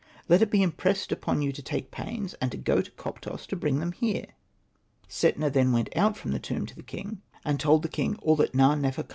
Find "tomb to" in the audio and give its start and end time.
6.39-6.75